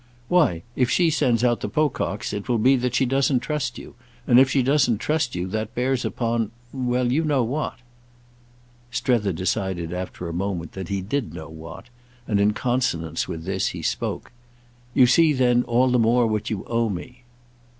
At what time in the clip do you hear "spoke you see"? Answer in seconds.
13.83-15.33